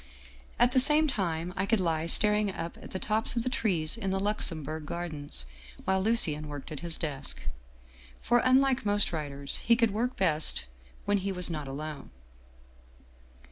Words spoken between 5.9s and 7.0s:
Lucien worked at his